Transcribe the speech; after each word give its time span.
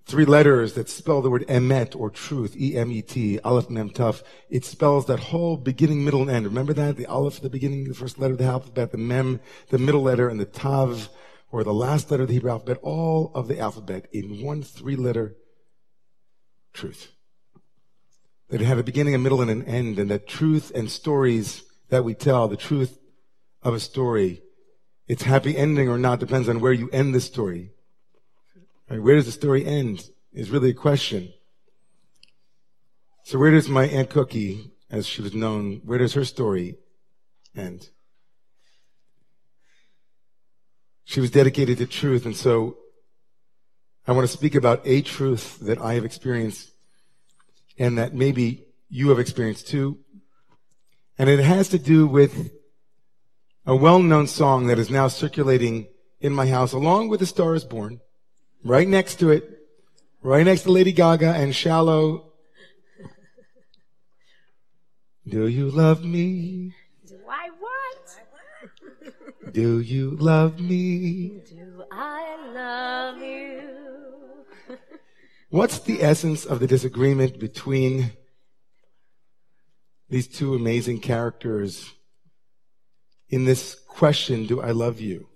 three 0.05 0.25
letters 0.27 0.75
that 0.75 0.91
spell 0.91 1.23
the 1.23 1.31
word 1.31 1.47
emet 1.49 1.99
or 1.99 2.11
truth, 2.11 2.55
E-M-E-T, 2.57 3.39
aleph, 3.41 3.71
mem, 3.71 3.91
tuf. 3.91 4.23
It 4.51 4.65
spells 4.65 5.07
that 5.07 5.21
whole 5.21 5.57
beginning, 5.57 6.05
middle, 6.05 6.23
and 6.23 6.31
end. 6.31 6.45
Remember 6.45 6.75
that? 6.75 6.97
The 6.97 7.07
aleph, 7.07 7.41
the 7.41 7.49
beginning, 7.49 7.85
the 7.85 7.95
first 7.95 8.19
letter 8.19 8.33
of 8.33 8.39
the 8.39 8.45
alphabet, 8.45 8.93
the 8.93 8.99
mem, 8.99 9.41
the 9.69 9.79
middle 9.79 10.03
letter, 10.03 10.29
and 10.29 10.39
the 10.39 10.45
tav, 10.45 11.09
or 11.53 11.63
the 11.63 11.73
last 11.73 12.11
letter 12.11 12.23
of 12.23 12.29
the 12.29 12.35
Hebrew 12.35 12.51
alphabet, 12.51 12.79
all 12.83 13.31
of 13.35 13.47
the 13.47 13.61
alphabet 13.61 14.09
in 14.11 14.43
one 14.43 14.63
three 14.63 14.97
letter 14.97 15.37
truth. 16.73 17.13
That 18.49 18.63
it 18.63 18.65
had 18.65 18.79
a 18.79 18.83
beginning, 18.83 19.15
a 19.15 19.19
middle, 19.19 19.43
and 19.43 19.51
an 19.51 19.65
end, 19.65 19.99
and 19.99 20.11
that 20.11 20.27
truth 20.27 20.73
and 20.75 20.91
stories 20.91 21.63
that 21.91 22.05
we 22.05 22.15
tell, 22.15 22.49
the 22.49 22.57
truth 22.57 22.99
of 23.63 23.75
a 23.75 23.81
story, 23.81 24.43
its 25.07 25.23
happy 25.23 25.57
ending 25.57 25.89
or 25.89 25.99
not 25.99 26.21
depends 26.21 26.49
on 26.49 26.61
where 26.61 26.73
you 26.73 26.89
end 26.91 27.15
the 27.15 27.21
story. 27.21 27.71
Right? 28.89 29.03
Where 29.03 29.17
does 29.17 29.27
the 29.27 29.33
story 29.33 29.65
end 29.65 30.09
is 30.33 30.51
really 30.51 30.71
a 30.71 30.75
question. 30.75 31.33
So 33.25 33.39
where 33.39 33.51
does 33.51 33.69
my 33.69 33.87
Aunt 33.87 34.11
Cookie, 34.11 34.73
as 34.91 35.07
she 35.07 35.23
was 35.23 35.35
known, 35.35 35.83
where 35.85 35.99
does 35.99 36.15
her 36.15 36.25
story 36.25 36.77
end? 37.55 37.91
She 41.05 41.21
was 41.21 41.31
dedicated 41.31 41.79
to 41.79 41.87
truth, 41.87 42.25
and 42.25 42.37
so 42.37 42.77
I 44.07 44.13
want 44.13 44.29
to 44.29 44.37
speak 44.37 44.55
about 44.55 44.83
a 44.85 45.03
truth 45.03 45.59
that 45.61 45.81
I 45.81 45.95
have 45.95 46.05
experienced 46.05 46.73
and 47.79 47.99
that 47.99 48.15
maybe 48.15 48.67
you 48.89 49.09
have 49.09 49.19
experienced 49.19 49.69
too. 49.69 49.99
And 51.19 51.29
it 51.29 51.41
has 51.41 51.69
to 51.69 51.79
do 51.79 52.07
with 52.07 52.51
a 53.65 53.77
well-known 53.77 54.27
song 54.27 54.67
that 54.67 54.79
is 54.79 54.91
now 54.91 55.09
circulating 55.09 55.87
in 56.21 56.33
my 56.33 56.47
house 56.47 56.73
along 56.73 57.09
with 57.09 57.21
The 57.21 57.27
Star 57.27 57.55
is 57.55 57.65
Born, 57.65 58.01
right 58.65 58.89
next 58.89 59.17
to 59.21 59.31
it, 59.31 59.61
right 60.23 60.45
next 60.45 60.63
to 60.63 60.73
Lady 60.73 60.93
Gaga 60.93 61.33
and 61.33 61.55
Shallow. 61.55 62.33
Do 65.27 65.47
you 65.47 65.71
love 65.71 66.05
me? 66.05 66.75
Do 67.07 67.19
I 67.29 67.51
what? 67.61 67.72
Do 69.53 69.81
you 69.81 70.13
love 70.13 70.59
me? 70.59 71.43
Do 71.47 71.85
I 71.93 72.37
love 72.55 73.23
you? 73.23 73.69
What's 75.51 75.79
the 75.81 76.03
essence 76.03 76.47
of 76.47 76.59
the 76.59 76.67
disagreement 76.67 77.39
between 77.39 78.13
these 80.09 80.27
two 80.27 80.55
amazing 80.55 81.01
characters 81.01 81.93
in 83.29 83.45
this 83.45 83.75
question, 83.75 84.47
do 84.47 84.63
I 84.63 84.71
love 84.71 85.01
you? 85.01 85.29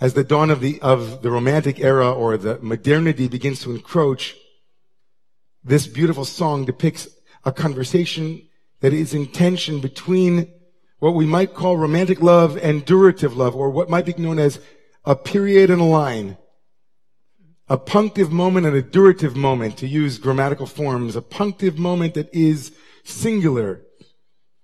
As 0.00 0.14
the 0.14 0.24
dawn 0.24 0.50
of 0.50 0.60
the, 0.60 0.80
of 0.80 1.22
the 1.22 1.30
romantic 1.30 1.78
era 1.78 2.10
or 2.12 2.36
the 2.36 2.58
modernity 2.60 3.28
begins 3.28 3.60
to 3.60 3.70
encroach, 3.70 4.34
this 5.62 5.86
beautiful 5.86 6.24
song 6.24 6.64
depicts 6.64 7.06
a 7.44 7.52
conversation 7.52 8.48
that 8.80 8.92
is 8.92 9.14
in 9.14 9.28
tension 9.28 9.80
between 9.80 10.52
what 11.02 11.16
we 11.16 11.26
might 11.26 11.52
call 11.52 11.76
romantic 11.76 12.22
love 12.22 12.56
and 12.58 12.86
durative 12.86 13.34
love, 13.34 13.56
or 13.56 13.70
what 13.70 13.90
might 13.90 14.06
be 14.06 14.14
known 14.16 14.38
as 14.38 14.60
a 15.04 15.16
period 15.16 15.68
and 15.68 15.80
a 15.80 15.84
line. 15.84 16.36
A 17.68 17.76
punctive 17.76 18.30
moment 18.30 18.66
and 18.66 18.76
a 18.76 18.84
durative 18.84 19.34
moment, 19.34 19.76
to 19.78 19.88
use 19.88 20.18
grammatical 20.18 20.64
forms. 20.64 21.16
A 21.16 21.20
punctive 21.20 21.76
moment 21.76 22.14
that 22.14 22.32
is 22.32 22.70
singular. 23.02 23.82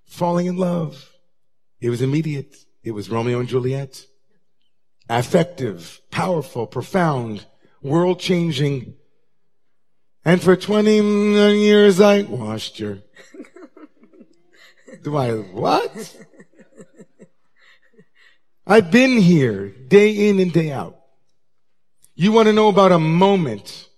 Falling 0.05 0.47
in 0.47 0.57
love. 0.57 1.11
It 1.81 1.91
was 1.91 2.03
immediate. 2.03 2.55
It 2.85 2.93
was 2.93 3.11
Romeo 3.11 3.41
and 3.41 3.49
Juliet. 3.49 4.07
Affective, 5.09 6.01
powerful, 6.13 6.69
profound, 6.69 7.47
world 7.83 8.21
changing. 8.21 8.95
And 10.25 10.41
for 10.41 10.55
20 10.55 11.01
years 11.59 12.01
I 12.01 12.23
watched 12.23 12.79
your. 12.79 12.99
Do 15.03 15.17
I 15.17 15.33
what? 15.33 16.17
I've 18.67 18.91
been 18.91 19.19
here 19.19 19.69
day 19.69 20.29
in 20.29 20.39
and 20.41 20.53
day 20.53 20.71
out. 20.71 20.99
You 22.15 22.33
want 22.33 22.47
to 22.49 22.53
know 22.53 22.69
about 22.69 22.93
a 22.93 22.99
moment, 22.99 23.89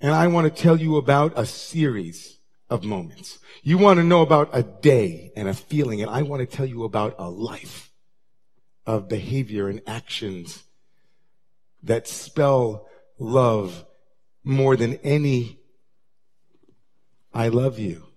and 0.00 0.12
I 0.14 0.26
want 0.28 0.44
to 0.54 0.62
tell 0.62 0.80
you 0.80 0.96
about 0.96 1.32
a 1.36 1.44
series 1.44 2.38
of 2.70 2.84
moments. 2.84 3.38
You 3.62 3.76
want 3.76 3.98
to 3.98 4.04
know 4.04 4.22
about 4.22 4.50
a 4.52 4.62
day 4.62 5.32
and 5.36 5.48
a 5.48 5.54
feeling, 5.54 6.00
and 6.00 6.10
I 6.10 6.22
want 6.22 6.48
to 6.48 6.56
tell 6.56 6.66
you 6.66 6.84
about 6.84 7.16
a 7.18 7.28
life 7.28 7.92
of 8.86 9.08
behavior 9.08 9.68
and 9.68 9.82
actions 9.86 10.62
that 11.82 12.08
spell 12.08 12.88
love 13.18 13.84
more 14.44 14.76
than 14.76 14.94
any 15.04 15.58
I 17.32 17.48
love 17.48 17.78
you. 17.78 18.07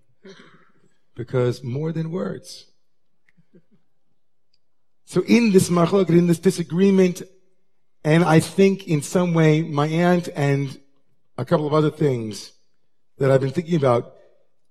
Because 1.22 1.64
more 1.64 1.92
than 1.92 2.10
words. 2.10 2.66
So 5.06 5.22
in 5.28 5.52
this 5.52 5.70
machlok, 5.70 6.10
in 6.10 6.26
this 6.26 6.40
disagreement, 6.40 7.22
and 8.04 8.24
I 8.24 8.40
think 8.40 8.88
in 8.88 9.04
some 9.04 9.36
way 9.36 9.62
my 9.62 9.86
aunt 9.86 10.30
and 10.36 10.80
a 11.38 11.46
couple 11.46 11.68
of 11.68 11.76
other 11.76 11.92
things 11.92 12.54
that 13.20 13.30
I've 13.30 13.42
been 13.42 13.52
thinking 13.52 13.76
about, 13.76 14.16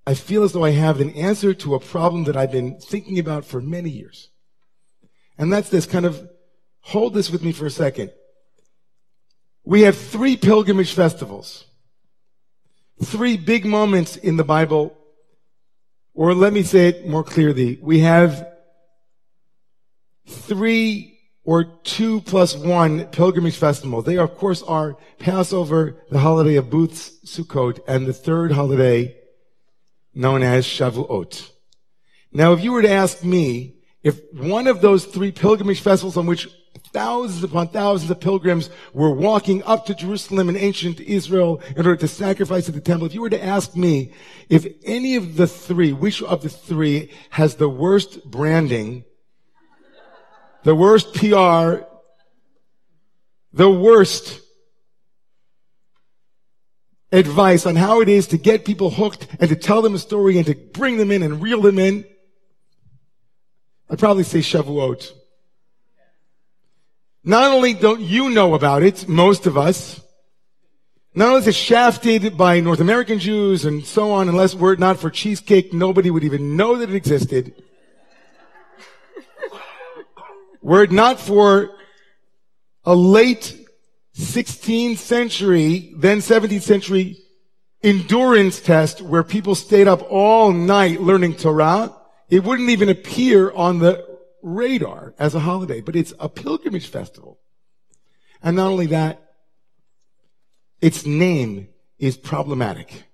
I 0.04 0.14
feel 0.14 0.42
as 0.42 0.50
though 0.52 0.64
I 0.64 0.72
have 0.72 1.00
an 1.00 1.10
answer 1.10 1.54
to 1.54 1.76
a 1.76 1.78
problem 1.78 2.24
that 2.24 2.36
I've 2.36 2.50
been 2.50 2.80
thinking 2.80 3.20
about 3.20 3.44
for 3.44 3.60
many 3.60 3.90
years. 3.90 4.30
And 5.38 5.52
that's 5.52 5.68
this 5.68 5.86
kind 5.86 6.04
of, 6.04 6.28
hold 6.80 7.14
this 7.14 7.30
with 7.30 7.44
me 7.44 7.52
for 7.52 7.66
a 7.66 7.70
second. 7.70 8.10
We 9.62 9.82
have 9.82 9.96
three 9.96 10.36
pilgrimage 10.36 10.94
festivals. 10.94 11.64
Three 13.04 13.36
big 13.36 13.64
moments 13.64 14.16
in 14.16 14.36
the 14.36 14.42
Bible. 14.42 14.96
Or 16.20 16.34
let 16.34 16.52
me 16.52 16.62
say 16.62 16.88
it 16.88 17.08
more 17.08 17.24
clearly. 17.24 17.78
We 17.80 18.00
have 18.00 18.46
three 20.28 21.18
or 21.44 21.64
two 21.82 22.20
plus 22.20 22.54
one 22.54 23.06
pilgrimage 23.06 23.56
festival. 23.56 24.02
They, 24.02 24.18
of 24.18 24.36
course, 24.36 24.62
are 24.62 24.98
Passover, 25.18 26.04
the 26.10 26.18
holiday 26.18 26.56
of 26.56 26.68
Booths, 26.68 27.12
Sukkot, 27.24 27.80
and 27.88 28.04
the 28.04 28.12
third 28.12 28.52
holiday 28.52 29.16
known 30.12 30.42
as 30.42 30.66
Shavuot. 30.66 31.52
Now, 32.32 32.52
if 32.52 32.62
you 32.62 32.72
were 32.72 32.82
to 32.82 32.90
ask 32.90 33.24
me 33.24 33.76
if 34.02 34.20
one 34.34 34.66
of 34.66 34.82
those 34.82 35.06
three 35.06 35.32
pilgrimage 35.32 35.80
festivals 35.80 36.18
on 36.18 36.26
which 36.26 36.48
thousands 36.92 37.44
upon 37.44 37.68
thousands 37.68 38.10
of 38.10 38.20
pilgrims 38.20 38.70
were 38.92 39.12
walking 39.12 39.62
up 39.64 39.86
to 39.86 39.94
Jerusalem 39.94 40.48
in 40.48 40.56
ancient 40.56 41.00
Israel 41.00 41.60
in 41.76 41.86
order 41.86 41.96
to 41.96 42.08
sacrifice 42.08 42.68
at 42.68 42.74
the 42.74 42.80
temple, 42.80 43.06
if 43.06 43.14
you 43.14 43.20
were 43.20 43.30
to 43.30 43.44
ask 43.44 43.76
me 43.76 44.12
if 44.48 44.66
any 44.84 45.16
of 45.16 45.36
the 45.36 45.46
three, 45.46 45.92
which 45.92 46.22
of 46.22 46.42
the 46.42 46.48
three 46.48 47.10
has 47.30 47.56
the 47.56 47.68
worst 47.68 48.24
branding, 48.24 49.04
the 50.64 50.74
worst 50.74 51.14
PR, 51.14 51.84
the 53.52 53.70
worst 53.70 54.40
advice 57.12 57.66
on 57.66 57.76
how 57.76 58.00
it 58.00 58.08
is 58.08 58.28
to 58.28 58.38
get 58.38 58.64
people 58.64 58.90
hooked 58.90 59.26
and 59.40 59.48
to 59.48 59.56
tell 59.56 59.82
them 59.82 59.94
a 59.94 59.98
story 59.98 60.36
and 60.36 60.46
to 60.46 60.54
bring 60.54 60.96
them 60.96 61.10
in 61.10 61.22
and 61.22 61.42
reel 61.42 61.60
them 61.60 61.78
in, 61.78 62.04
I'd 63.88 63.98
probably 63.98 64.22
say 64.22 64.38
Shavuot. 64.38 65.19
Not 67.22 67.52
only 67.52 67.74
don't 67.74 68.00
you 68.00 68.30
know 68.30 68.54
about 68.54 68.82
it, 68.82 69.06
most 69.06 69.46
of 69.46 69.58
us, 69.58 70.00
not 71.14 71.28
only 71.28 71.40
is 71.40 71.48
it 71.48 71.54
shafted 71.54 72.38
by 72.38 72.60
North 72.60 72.80
American 72.80 73.18
Jews 73.18 73.66
and 73.66 73.84
so 73.84 74.10
on, 74.12 74.28
unless 74.28 74.54
were 74.54 74.72
it 74.72 74.78
not 74.78 74.98
for 74.98 75.10
cheesecake, 75.10 75.74
nobody 75.74 76.10
would 76.10 76.24
even 76.24 76.56
know 76.56 76.76
that 76.76 76.88
it 76.88 76.94
existed. 76.94 77.62
were 80.62 80.84
it 80.84 80.92
not 80.92 81.20
for 81.20 81.70
a 82.84 82.94
late 82.94 83.66
16th 84.16 84.96
century, 84.96 85.92
then 85.96 86.18
17th 86.18 86.62
century 86.62 87.18
endurance 87.82 88.60
test 88.60 89.02
where 89.02 89.22
people 89.22 89.54
stayed 89.54 89.88
up 89.88 90.02
all 90.10 90.52
night 90.52 91.02
learning 91.02 91.34
Torah, 91.34 91.94
it 92.30 92.44
wouldn't 92.44 92.70
even 92.70 92.88
appear 92.88 93.50
on 93.52 93.78
the 93.78 94.09
radar 94.42 95.14
as 95.18 95.34
a 95.34 95.40
holiday, 95.40 95.80
but 95.80 95.96
it's 95.96 96.12
a 96.18 96.28
pilgrimage 96.28 96.88
festival. 96.88 97.38
And 98.42 98.56
not 98.56 98.70
only 98.70 98.86
that, 98.86 99.22
its 100.80 101.04
name 101.04 101.68
is 101.98 102.16
problematic. 102.16 103.04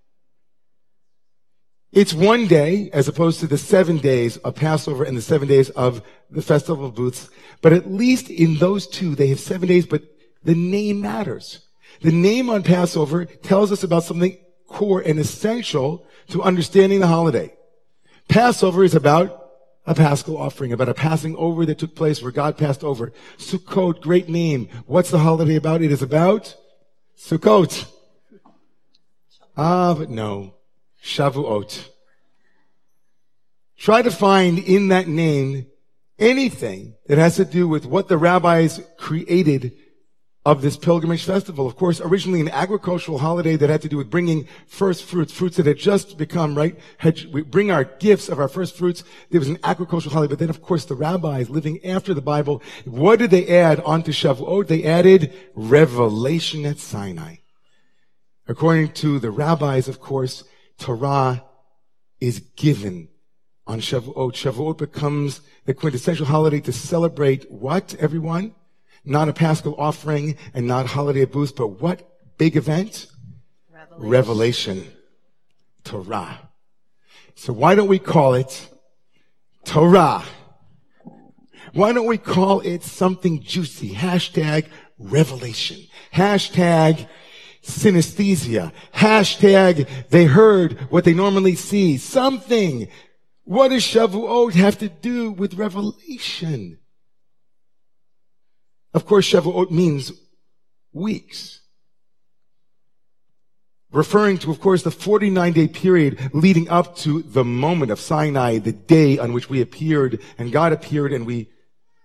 It's 1.93 2.13
one 2.13 2.47
day 2.47 2.91
as 2.93 3.09
opposed 3.09 3.41
to 3.41 3.47
the 3.47 3.59
seven 3.59 3.99
days 3.99 4.37
of 4.39 4.55
Passover 4.55 5.05
and 5.05 5.17
the 5.17 5.23
seven 5.23 5.49
days 5.49 5.71
of 5.71 6.03
the 6.31 6.43
Festival 6.43 6.87
of 6.87 6.95
Booths. 6.95 7.31
But 7.63 7.73
at 7.73 7.91
least 7.91 8.29
in 8.29 8.59
those 8.59 8.87
two, 8.87 9.15
they 9.15 9.29
have 9.29 9.41
seven 9.41 9.69
days, 9.69 9.87
but 9.87 10.03
the 10.45 10.55
name 10.55 11.01
matters. 11.01 11.67
The 12.03 12.13
name 12.13 12.51
on 12.51 12.63
Passover 12.63 13.25
tells 13.25 13.73
us 13.73 13.83
about 13.83 14.05
something 14.05 14.37
core 14.69 15.01
and 15.01 15.19
essential 15.19 16.07
to 16.29 16.43
understanding 16.43 17.01
the 17.01 17.07
holiday. 17.07 17.55
Passover 18.29 18.85
is 18.85 18.95
about 18.95 19.46
a 19.87 19.95
paschal 19.95 20.37
offering, 20.37 20.73
about 20.73 20.89
a 20.89 20.95
passing 20.95 21.37
over 21.37 21.65
that 21.67 21.79
took 21.79 21.95
place 21.95 22.23
where 22.23 22.33
God 22.33 22.59
passed 22.59 22.83
over. 22.83 23.13
Sukkot, 23.39 24.01
great 24.01 24.29
name. 24.29 24.69
What's 24.87 25.11
the 25.11 25.19
holiday 25.19 25.57
about? 25.57 25.83
It 25.83 25.93
is 25.93 26.03
about 26.03 26.57
Sukkot. 27.17 27.91
Ah, 29.57 29.95
but 29.95 30.11
no. 30.11 30.55
Shavuot. 31.03 31.89
Try 33.79 34.03
to 34.03 34.11
find 34.11 34.59
in 34.59 34.89
that 34.89 35.07
name 35.07 35.67
anything 36.19 36.95
that 37.07 37.19
has 37.19 37.37
to 37.37 37.45
do 37.45 37.69
with 37.69 37.87
what 37.87 38.09
the 38.09 38.19
rabbis 38.19 38.81
created 38.97 39.73
of 40.47 40.63
this 40.63 40.77
pilgrimage 40.77 41.25
festival. 41.25 41.67
Of 41.67 41.75
course, 41.75 42.01
originally 42.01 42.41
an 42.41 42.51
agricultural 42.51 43.19
holiday 43.19 43.57
that 43.57 43.69
had 43.69 43.83
to 43.83 43.89
do 43.89 43.97
with 43.97 44.09
bringing 44.09 44.47
first 44.69 45.03
fruits, 45.03 45.33
fruits 45.33 45.57
that 45.57 45.67
had 45.67 45.77
just 45.77 46.17
become, 46.17 46.55
right? 46.55 46.79
Had, 46.99 47.25
we 47.33 47.43
bring 47.43 47.73
our 47.73 47.83
gifts 47.83 48.29
of 48.29 48.39
our 48.39 48.47
first 48.47 48.77
fruits. 48.77 49.03
There 49.31 49.41
was 49.41 49.49
an 49.49 49.59
agricultural 49.65 50.13
holiday, 50.13 50.31
but 50.31 50.39
then 50.39 50.49
of 50.49 50.63
course 50.63 50.85
the 50.85 50.95
rabbis 50.95 51.51
living 51.51 51.85
after 51.85 52.15
the 52.15 52.23
Bible, 52.23 52.63
what 52.85 53.19
did 53.19 53.33
they 53.33 53.49
add 53.49 53.81
onto 53.81 54.13
Shavuot? 54.13 54.69
They 54.69 54.85
added 54.85 55.35
revelation 55.57 56.65
at 56.65 56.79
Sinai. 56.79 57.39
According 58.47 58.93
to 59.03 59.19
the 59.19 59.33
rabbis, 59.33 59.89
of 59.89 59.99
course, 59.99 60.45
Torah 60.79 61.45
is 62.21 62.39
given 62.55 63.09
on 63.67 63.81
Shavuot. 63.81 64.35
Shavuot 64.35 64.79
becomes 64.79 65.41
the 65.65 65.75
quintessential 65.75 66.27
holiday 66.27 66.61
to 66.61 66.73
celebrate 66.73 67.51
what, 67.51 67.97
everyone? 67.99 68.55
Not 69.07 69.29
a 69.29 69.33
Paschal 69.33 69.77
offering 69.79 70.37
and 70.53 70.67
not 70.67 70.87
holiday 70.87 71.25
booths, 71.25 71.53
but 71.53 71.81
what 71.81 72.37
big 72.39 72.57
event? 72.57 73.07
Revelation. 73.71 74.11
Revelation. 74.11 74.93
Torah. 75.85 76.51
So 77.37 77.53
why 77.53 77.77
don't 77.77 77.89
we 77.89 78.01
call 78.01 78.35
it 78.35 78.69
Torah? 79.65 80.25
Why 81.73 81.93
don't 81.93 82.07
we 82.07 82.19
call 82.19 82.61
it 82.61 82.83
something 82.83 83.43
juicy? 83.43 83.91
Hashtag 83.91 84.67
revelation. 84.99 85.87
Hashtag 86.13 87.07
synesthesia. 87.63 88.73
Hashtag 88.95 89.87
they 90.09 90.25
heard 90.25 90.81
what 90.91 91.05
they 91.05 91.15
normally 91.15 91.55
see. 91.55 91.97
Something. 91.97 92.89
What 93.45 93.69
does 93.69 93.85
Shavuot 93.85 94.55
have 94.55 94.79
to 94.79 94.89
do 94.89 95.31
with 95.31 95.55
revelation? 95.55 96.79
Of 98.97 99.05
course, 99.05 99.31
Shavuot 99.31 99.71
means 99.71 100.11
weeks. 100.95 101.61
Referring 103.93 104.39
to, 104.39 104.51
of 104.51 104.59
course, 104.59 104.85
the 104.85 104.91
49 104.91 105.53
day 105.53 105.69
period 105.69 106.31
leading 106.33 106.71
up 106.71 106.97
to 107.05 107.21
the 107.21 107.45
moment 107.45 107.91
of 107.93 108.01
Sinai, 108.01 108.57
the 108.57 108.73
day 108.73 109.19
on 109.19 109.35
which 109.35 109.51
we 109.51 109.61
appeared 109.61 110.23
and 110.39 110.51
God 110.51 110.73
appeared 110.73 111.13
and 111.13 111.27
we 111.27 111.51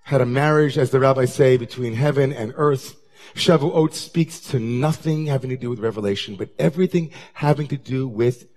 had 0.04 0.20
a 0.20 0.26
marriage, 0.26 0.78
as 0.78 0.92
the 0.92 1.00
rabbis 1.00 1.34
say, 1.34 1.56
between 1.56 1.94
heaven 1.94 2.34
and 2.34 2.54
earth. 2.58 2.98
Shavuot 3.36 3.94
speaks 3.94 4.42
to 4.52 4.60
nothing 4.60 5.28
having 5.28 5.50
to 5.50 5.56
do 5.56 5.70
with 5.70 5.80
revelation, 5.80 6.36
but 6.36 6.50
everything 6.60 7.12
having 7.36 7.70
to 7.70 7.78
do 7.78 8.06
with 8.06 8.50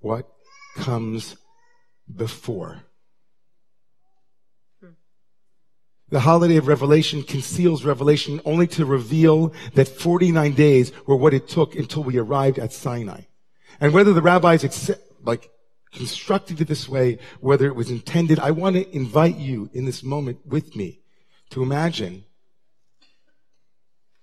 what 0.00 0.32
comes 0.76 1.36
before. 2.10 2.84
The 6.12 6.20
holiday 6.20 6.58
of 6.58 6.68
revelation 6.68 7.22
conceals 7.22 7.86
revelation 7.86 8.42
only 8.44 8.66
to 8.66 8.84
reveal 8.84 9.54
that 9.72 9.88
49 9.88 10.52
days 10.52 10.92
were 11.06 11.16
what 11.16 11.32
it 11.32 11.48
took 11.48 11.74
until 11.74 12.02
we 12.02 12.18
arrived 12.18 12.58
at 12.58 12.70
Sinai. 12.70 13.22
And 13.80 13.94
whether 13.94 14.12
the 14.12 14.20
rabbis 14.20 14.62
accept, 14.62 15.00
like 15.24 15.50
constructed 15.90 16.60
it 16.60 16.68
this 16.68 16.86
way, 16.86 17.18
whether 17.40 17.66
it 17.66 17.74
was 17.74 17.90
intended, 17.90 18.38
I 18.38 18.50
want 18.50 18.76
to 18.76 18.94
invite 18.94 19.38
you 19.38 19.70
in 19.72 19.86
this 19.86 20.02
moment 20.02 20.40
with 20.44 20.76
me 20.76 21.00
to 21.48 21.62
imagine 21.62 22.24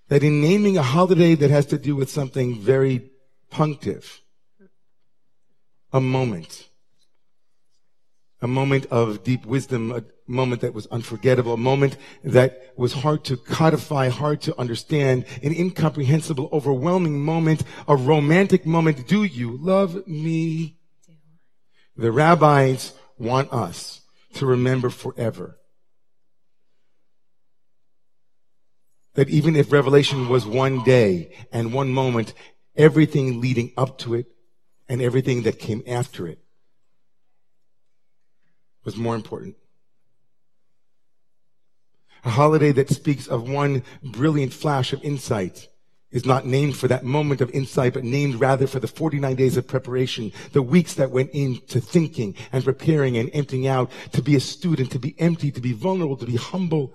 that 0.06 0.22
in 0.22 0.40
naming 0.40 0.78
a 0.78 0.84
holiday 0.84 1.34
that 1.34 1.50
has 1.50 1.66
to 1.66 1.78
do 1.78 1.96
with 1.96 2.08
something 2.08 2.54
very 2.60 3.10
punctive, 3.50 4.20
a 5.92 6.00
moment, 6.00 6.69
a 8.42 8.48
moment 8.48 8.86
of 8.86 9.22
deep 9.22 9.44
wisdom, 9.44 9.92
a 9.92 10.02
moment 10.26 10.62
that 10.62 10.72
was 10.72 10.86
unforgettable, 10.86 11.54
a 11.54 11.58
moment 11.58 11.96
that 12.24 12.72
was 12.76 12.92
hard 12.92 13.24
to 13.24 13.36
codify, 13.36 14.08
hard 14.08 14.40
to 14.42 14.58
understand, 14.58 15.26
an 15.42 15.52
incomprehensible, 15.52 16.48
overwhelming 16.52 17.22
moment, 17.22 17.62
a 17.86 17.96
romantic 17.96 18.64
moment. 18.64 19.06
Do 19.06 19.24
you 19.24 19.56
love 19.58 20.06
me? 20.06 20.78
The 21.96 22.12
rabbis 22.12 22.92
want 23.18 23.52
us 23.52 24.00
to 24.34 24.46
remember 24.46 24.88
forever 24.88 25.58
that 29.14 29.28
even 29.28 29.56
if 29.56 29.72
revelation 29.72 30.28
was 30.28 30.46
one 30.46 30.82
day 30.84 31.36
and 31.52 31.74
one 31.74 31.92
moment, 31.92 32.32
everything 32.76 33.40
leading 33.40 33.72
up 33.76 33.98
to 33.98 34.14
it 34.14 34.26
and 34.88 35.02
everything 35.02 35.42
that 35.42 35.58
came 35.58 35.82
after 35.86 36.26
it 36.26 36.38
was 38.84 38.96
more 38.96 39.14
important. 39.14 39.56
A 42.24 42.30
holiday 42.30 42.72
that 42.72 42.90
speaks 42.90 43.26
of 43.26 43.48
one 43.48 43.82
brilliant 44.02 44.52
flash 44.52 44.92
of 44.92 45.02
insight 45.02 45.68
is 46.10 46.26
not 46.26 46.44
named 46.44 46.76
for 46.76 46.88
that 46.88 47.04
moment 47.04 47.40
of 47.40 47.50
insight, 47.50 47.94
but 47.94 48.04
named 48.04 48.40
rather 48.40 48.66
for 48.66 48.80
the 48.80 48.88
49 48.88 49.36
days 49.36 49.56
of 49.56 49.66
preparation, 49.66 50.32
the 50.52 50.62
weeks 50.62 50.94
that 50.94 51.10
went 51.10 51.30
into 51.30 51.80
thinking 51.80 52.34
and 52.52 52.64
preparing 52.64 53.16
and 53.16 53.30
emptying 53.32 53.66
out, 53.66 53.90
to 54.12 54.22
be 54.22 54.34
a 54.34 54.40
student, 54.40 54.90
to 54.90 54.98
be 54.98 55.14
empty, 55.20 55.50
to 55.52 55.60
be 55.60 55.72
vulnerable, 55.72 56.16
to 56.16 56.26
be 56.26 56.36
humble. 56.36 56.94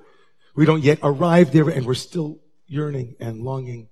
We 0.55 0.65
don't 0.65 0.83
yet 0.83 0.99
arrive 1.01 1.51
there 1.53 1.69
and 1.69 1.85
we're 1.85 1.93
still 1.93 2.39
yearning 2.67 3.15
and 3.19 3.41
longing. 3.41 3.89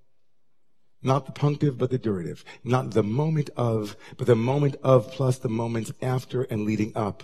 Not 1.02 1.26
the 1.26 1.32
punctive, 1.32 1.78
but 1.78 1.90
the 1.90 2.00
durative. 2.00 2.44
Not 2.64 2.92
the 2.92 3.04
moment 3.04 3.50
of, 3.58 3.98
but 4.18 4.28
the 4.28 4.36
moment 4.36 4.78
of 4.84 5.12
plus 5.12 5.38
the 5.38 5.50
moments 5.50 5.92
after 6.02 6.44
and 6.44 6.66
leading 6.66 6.96
up. 6.96 7.24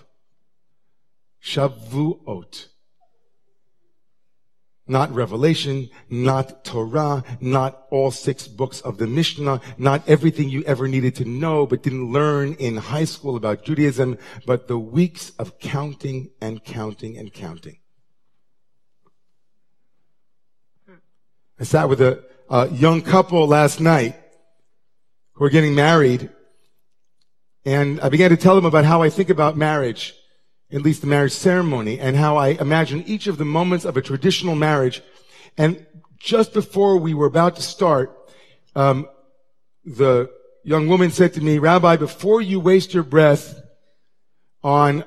Shavuot. 1.42 2.66
not 4.86 5.14
Revelation, 5.14 5.88
not 6.08 6.64
Torah, 6.64 7.22
not 7.40 7.86
all 7.90 8.10
six 8.10 8.48
books 8.48 8.80
of 8.80 8.98
the 8.98 9.06
Mishnah, 9.06 9.60
not 9.78 10.06
everything 10.08 10.48
you 10.48 10.64
ever 10.64 10.88
needed 10.88 11.14
to 11.16 11.24
know 11.24 11.64
but 11.64 11.82
didn't 11.82 12.12
learn 12.12 12.54
in 12.54 12.76
high 12.76 13.04
school 13.04 13.36
about 13.36 13.64
Judaism, 13.64 14.18
but 14.46 14.66
the 14.66 14.78
weeks 14.78 15.30
of 15.38 15.60
counting 15.60 16.30
and 16.40 16.64
counting 16.64 17.16
and 17.16 17.32
counting. 17.32 17.78
I 21.60 21.64
sat 21.64 21.88
with 21.88 22.00
a, 22.00 22.24
a 22.48 22.68
young 22.68 23.00
couple 23.00 23.46
last 23.46 23.80
night 23.80 24.16
who 25.34 25.44
are 25.44 25.50
getting 25.50 25.74
married 25.74 26.30
and 27.64 28.00
I 28.00 28.08
began 28.08 28.30
to 28.30 28.36
tell 28.36 28.56
them 28.56 28.64
about 28.64 28.84
how 28.84 29.02
I 29.02 29.10
think 29.10 29.30
about 29.30 29.56
marriage 29.56 30.14
at 30.72 30.82
least 30.82 31.00
the 31.00 31.06
marriage 31.06 31.32
ceremony, 31.32 31.98
and 31.98 32.16
how 32.16 32.36
I 32.36 32.48
imagine 32.48 33.02
each 33.06 33.26
of 33.26 33.38
the 33.38 33.44
moments 33.44 33.84
of 33.84 33.96
a 33.96 34.02
traditional 34.02 34.54
marriage. 34.54 35.02
And 35.58 35.86
just 36.18 36.52
before 36.52 36.96
we 36.96 37.14
were 37.14 37.26
about 37.26 37.56
to 37.56 37.62
start, 37.62 38.16
um, 38.76 39.08
the 39.84 40.30
young 40.62 40.88
woman 40.88 41.10
said 41.10 41.34
to 41.34 41.40
me, 41.40 41.58
Rabbi, 41.58 41.96
before 41.96 42.40
you 42.40 42.60
waste 42.60 42.94
your 42.94 43.02
breath 43.02 43.60
on 44.62 45.04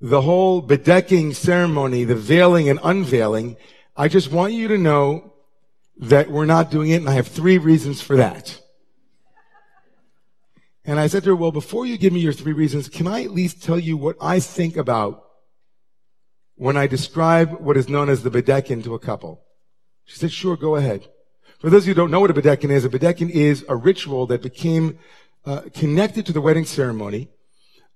the 0.00 0.22
whole 0.22 0.62
bedecking 0.62 1.34
ceremony, 1.34 2.04
the 2.04 2.16
veiling 2.16 2.68
and 2.68 2.80
unveiling, 2.82 3.56
I 3.96 4.08
just 4.08 4.32
want 4.32 4.52
you 4.52 4.68
to 4.68 4.78
know 4.78 5.34
that 5.98 6.30
we're 6.30 6.46
not 6.46 6.70
doing 6.70 6.90
it, 6.90 6.96
and 6.96 7.08
I 7.08 7.14
have 7.14 7.28
three 7.28 7.58
reasons 7.58 8.00
for 8.00 8.16
that. 8.16 8.61
And 10.84 10.98
I 10.98 11.06
said 11.06 11.22
to 11.24 11.30
her, 11.30 11.36
well, 11.36 11.52
before 11.52 11.86
you 11.86 11.96
give 11.96 12.12
me 12.12 12.20
your 12.20 12.32
three 12.32 12.52
reasons, 12.52 12.88
can 12.88 13.06
I 13.06 13.22
at 13.22 13.30
least 13.30 13.62
tell 13.62 13.78
you 13.78 13.96
what 13.96 14.16
I 14.20 14.40
think 14.40 14.76
about 14.76 15.22
when 16.56 16.76
I 16.76 16.86
describe 16.86 17.60
what 17.60 17.76
is 17.76 17.88
known 17.88 18.08
as 18.08 18.22
the 18.22 18.30
bedekin 18.30 18.82
to 18.82 18.94
a 18.94 18.98
couple? 18.98 19.44
She 20.04 20.18
said, 20.18 20.32
sure, 20.32 20.56
go 20.56 20.74
ahead. 20.74 21.08
For 21.60 21.70
those 21.70 21.84
of 21.84 21.88
you 21.88 21.94
who 21.94 22.00
don't 22.00 22.10
know 22.10 22.18
what 22.18 22.30
a 22.30 22.34
bedekin 22.34 22.72
is, 22.72 22.84
a 22.84 22.88
bedekin 22.88 23.30
is 23.30 23.64
a 23.68 23.76
ritual 23.76 24.26
that 24.26 24.42
became 24.42 24.98
uh, 25.44 25.62
connected 25.72 26.26
to 26.26 26.32
the 26.32 26.40
wedding 26.40 26.64
ceremony, 26.64 27.28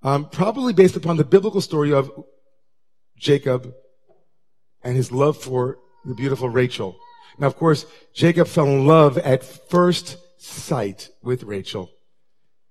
um, 0.02 0.28
probably 0.28 0.72
based 0.72 0.94
upon 0.94 1.16
the 1.16 1.24
biblical 1.24 1.60
story 1.60 1.92
of 1.92 2.10
Jacob 3.18 3.74
and 4.84 4.94
his 4.94 5.10
love 5.10 5.36
for 5.36 5.78
the 6.04 6.14
beautiful 6.14 6.48
Rachel. 6.48 6.96
Now, 7.38 7.48
of 7.48 7.56
course, 7.56 7.86
Jacob 8.14 8.46
fell 8.46 8.66
in 8.66 8.86
love 8.86 9.18
at 9.18 9.42
first 9.42 10.18
sight 10.38 11.10
with 11.22 11.42
Rachel. 11.42 11.90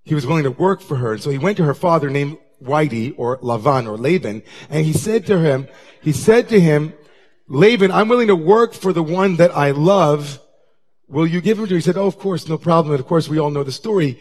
He 0.06 0.14
was 0.14 0.24
willing 0.24 0.44
to 0.44 0.52
work 0.52 0.80
for 0.80 0.96
her. 0.96 1.12
And 1.12 1.22
so 1.22 1.30
he 1.30 1.36
went 1.36 1.56
to 1.56 1.64
her 1.64 1.74
father 1.74 2.08
named 2.08 2.38
Whitey 2.62 3.12
or 3.18 3.38
Lavan 3.38 3.88
or 3.88 3.98
Laban. 3.98 4.44
And 4.70 4.86
he 4.86 4.92
said 4.92 5.26
to 5.26 5.40
him, 5.40 5.68
he 6.00 6.12
said 6.12 6.48
to 6.50 6.60
him, 6.60 6.94
Laban, 7.48 7.90
I'm 7.90 8.08
willing 8.08 8.28
to 8.28 8.36
work 8.36 8.72
for 8.72 8.92
the 8.92 9.02
one 9.02 9.36
that 9.36 9.50
I 9.50 9.72
love. 9.72 10.40
Will 11.08 11.26
you 11.26 11.40
give 11.40 11.58
him 11.58 11.66
to 11.66 11.72
me? 11.72 11.78
He 11.78 11.82
said, 11.82 11.96
Oh, 11.96 12.06
of 12.06 12.18
course, 12.18 12.48
no 12.48 12.56
problem. 12.56 12.94
And 12.94 13.00
of 13.00 13.06
course, 13.06 13.28
we 13.28 13.40
all 13.40 13.50
know 13.50 13.64
the 13.64 13.72
story. 13.72 14.18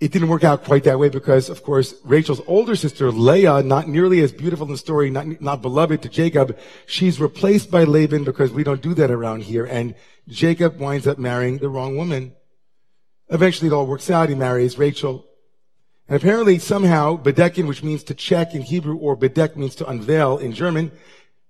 It 0.00 0.10
didn't 0.10 0.28
work 0.28 0.42
out 0.42 0.64
quite 0.64 0.82
that 0.84 0.98
way 0.98 1.08
because, 1.08 1.48
of 1.48 1.62
course, 1.62 1.94
Rachel's 2.04 2.42
older 2.48 2.74
sister, 2.74 3.12
Leah, 3.12 3.62
not 3.62 3.88
nearly 3.88 4.20
as 4.20 4.32
beautiful 4.32 4.66
in 4.66 4.72
the 4.72 4.78
story, 4.78 5.10
not, 5.10 5.40
not 5.40 5.62
beloved 5.62 6.02
to 6.02 6.08
Jacob, 6.08 6.58
she's 6.86 7.20
replaced 7.20 7.70
by 7.70 7.84
Laban 7.84 8.24
because 8.24 8.50
we 8.50 8.64
don't 8.64 8.82
do 8.82 8.94
that 8.94 9.12
around 9.12 9.44
here. 9.44 9.64
And 9.64 9.94
Jacob 10.26 10.80
winds 10.80 11.06
up 11.06 11.18
marrying 11.18 11.58
the 11.58 11.68
wrong 11.68 11.96
woman. 11.96 12.34
Eventually 13.28 13.68
it 13.68 13.74
all 13.74 13.86
works 13.86 14.10
out. 14.10 14.28
He 14.28 14.34
marries 14.34 14.78
Rachel. 14.78 15.26
And 16.08 16.16
apparently 16.16 16.58
somehow 16.58 17.16
bedekin, 17.16 17.66
which 17.66 17.82
means 17.82 18.02
to 18.04 18.14
check 18.14 18.54
in 18.54 18.62
Hebrew, 18.62 18.96
or 18.96 19.16
bedek 19.16 19.56
means 19.56 19.74
to 19.76 19.88
unveil 19.88 20.36
in 20.36 20.52
German, 20.52 20.92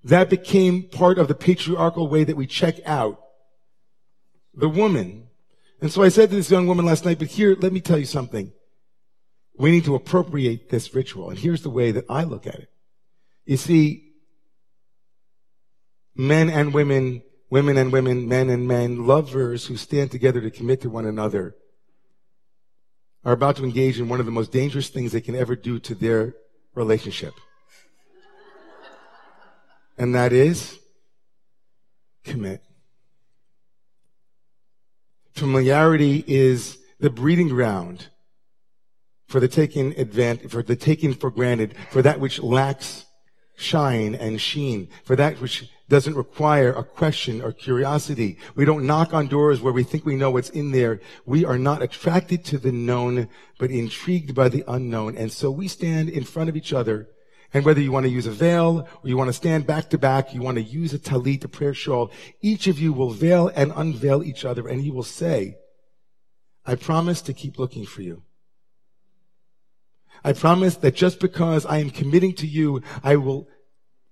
that 0.04 0.30
became 0.30 0.84
part 0.84 1.18
of 1.18 1.28
the 1.28 1.34
patriarchal 1.34 2.08
way 2.08 2.24
that 2.24 2.36
we 2.36 2.46
check 2.46 2.76
out 2.86 3.20
the 4.54 4.68
woman. 4.68 5.28
And 5.80 5.90
so 5.90 6.02
I 6.02 6.08
said 6.08 6.30
to 6.30 6.36
this 6.36 6.50
young 6.50 6.66
woman 6.66 6.86
last 6.86 7.04
night, 7.04 7.18
but 7.18 7.28
here, 7.28 7.56
let 7.58 7.72
me 7.72 7.80
tell 7.80 7.98
you 7.98 8.04
something. 8.04 8.52
We 9.56 9.70
need 9.70 9.84
to 9.84 9.94
appropriate 9.94 10.70
this 10.70 10.94
ritual. 10.94 11.30
And 11.30 11.38
here's 11.38 11.62
the 11.62 11.70
way 11.70 11.90
that 11.92 12.06
I 12.08 12.24
look 12.24 12.46
at 12.46 12.54
it. 12.54 12.70
You 13.44 13.56
see, 13.56 14.12
men 16.14 16.48
and 16.48 16.72
women, 16.72 17.22
women 17.50 17.76
and 17.76 17.92
women, 17.92 18.28
men 18.28 18.50
and 18.50 18.68
men, 18.68 19.06
lovers 19.06 19.66
who 19.66 19.76
stand 19.76 20.10
together 20.10 20.40
to 20.40 20.50
commit 20.50 20.80
to 20.82 20.90
one 20.90 21.06
another 21.06 21.56
are 23.24 23.32
about 23.32 23.56
to 23.56 23.64
engage 23.64 23.98
in 23.98 24.08
one 24.08 24.20
of 24.20 24.26
the 24.26 24.32
most 24.32 24.52
dangerous 24.52 24.88
things 24.88 25.12
they 25.12 25.20
can 25.20 25.34
ever 25.34 25.56
do 25.56 25.78
to 25.80 25.94
their 25.94 26.34
relationship. 26.74 27.34
And 29.96 30.14
that 30.14 30.32
is 30.32 30.78
commit. 32.24 32.62
Familiarity 35.32 36.24
is 36.26 36.78
the 37.00 37.10
breeding 37.10 37.48
ground 37.48 38.08
for 39.26 39.40
the 39.40 39.48
taking 39.48 39.98
advantage, 39.98 40.50
for 40.50 40.62
the 40.62 40.76
taking 40.76 41.14
for 41.14 41.30
granted, 41.30 41.74
for 41.90 42.02
that 42.02 42.20
which 42.20 42.40
lacks 42.40 43.04
shine 43.56 44.14
and 44.14 44.40
sheen, 44.40 44.88
for 45.04 45.16
that 45.16 45.40
which 45.40 45.70
doesn't 45.88 46.16
require 46.16 46.72
a 46.72 46.84
question 46.84 47.42
or 47.42 47.52
curiosity. 47.52 48.38
We 48.54 48.64
don't 48.64 48.86
knock 48.86 49.12
on 49.12 49.28
doors 49.28 49.60
where 49.60 49.72
we 49.72 49.82
think 49.82 50.06
we 50.06 50.16
know 50.16 50.30
what's 50.30 50.48
in 50.50 50.72
there. 50.72 51.00
We 51.26 51.44
are 51.44 51.58
not 51.58 51.82
attracted 51.82 52.44
to 52.46 52.58
the 52.58 52.72
known, 52.72 53.28
but 53.58 53.70
intrigued 53.70 54.34
by 54.34 54.48
the 54.48 54.64
unknown. 54.66 55.16
And 55.16 55.30
so 55.30 55.50
we 55.50 55.68
stand 55.68 56.08
in 56.08 56.24
front 56.24 56.48
of 56.48 56.56
each 56.56 56.72
other. 56.72 57.08
And 57.52 57.64
whether 57.64 57.80
you 57.80 57.92
want 57.92 58.04
to 58.04 58.10
use 58.10 58.26
a 58.26 58.32
veil 58.32 58.88
or 59.02 59.08
you 59.08 59.16
want 59.16 59.28
to 59.28 59.34
stand 59.34 59.66
back 59.66 59.90
to 59.90 59.98
back, 59.98 60.34
you 60.34 60.42
want 60.42 60.56
to 60.56 60.62
use 60.62 60.92
a 60.94 60.98
talit, 60.98 61.44
a 61.44 61.48
prayer 61.48 61.74
shawl, 61.74 62.10
each 62.40 62.66
of 62.66 62.80
you 62.80 62.92
will 62.92 63.10
veil 63.10 63.50
and 63.54 63.72
unveil 63.76 64.22
each 64.24 64.44
other 64.44 64.66
and 64.66 64.82
you 64.82 64.92
will 64.92 65.04
say, 65.04 65.56
I 66.66 66.74
promise 66.76 67.20
to 67.22 67.34
keep 67.34 67.58
looking 67.58 67.84
for 67.84 68.02
you. 68.02 68.22
I 70.24 70.32
promise 70.32 70.76
that 70.76 70.94
just 70.94 71.20
because 71.20 71.66
I 71.66 71.78
am 71.78 71.90
committing 71.90 72.32
to 72.36 72.46
you, 72.46 72.82
I 73.02 73.16
will 73.16 73.46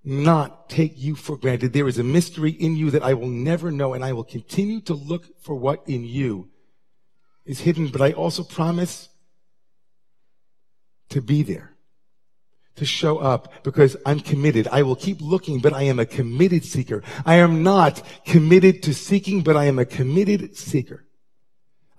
not 0.03 0.69
take 0.69 0.93
you 0.97 1.15
for 1.15 1.37
granted. 1.37 1.71
There 1.71 1.87
is 1.87 1.97
a 1.97 2.03
mystery 2.03 2.51
in 2.51 2.75
you 2.75 2.91
that 2.91 3.03
I 3.03 3.13
will 3.13 3.29
never 3.29 3.71
know, 3.71 3.93
and 3.93 4.03
I 4.03 4.13
will 4.13 4.23
continue 4.23 4.81
to 4.81 4.93
look 4.93 5.41
for 5.41 5.55
what 5.55 5.83
in 5.87 6.03
you 6.03 6.49
is 7.45 7.61
hidden. 7.61 7.87
But 7.87 8.01
I 8.01 8.11
also 8.11 8.43
promise 8.43 9.09
to 11.09 11.21
be 11.21 11.43
there, 11.43 11.75
to 12.75 12.85
show 12.85 13.19
up, 13.19 13.63
because 13.63 13.95
I'm 14.05 14.19
committed. 14.19 14.67
I 14.71 14.81
will 14.83 14.95
keep 14.95 15.21
looking, 15.21 15.59
but 15.59 15.73
I 15.73 15.83
am 15.83 15.99
a 15.99 16.05
committed 16.05 16.65
seeker. 16.65 17.03
I 17.25 17.35
am 17.35 17.63
not 17.63 18.01
committed 18.25 18.83
to 18.83 18.93
seeking, 18.93 19.41
but 19.41 19.55
I 19.55 19.65
am 19.65 19.79
a 19.79 19.85
committed 19.85 20.57
seeker. 20.57 21.05